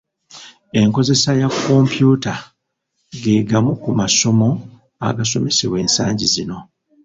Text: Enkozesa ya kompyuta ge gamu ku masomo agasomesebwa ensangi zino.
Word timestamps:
Enkozesa 0.79 1.29
ya 1.41 1.49
kompyuta 1.61 2.33
ge 3.21 3.35
gamu 3.49 3.73
ku 3.83 3.89
masomo 3.99 4.49
agasomesebwa 5.07 5.77
ensangi 5.83 6.25
zino. 6.33 6.57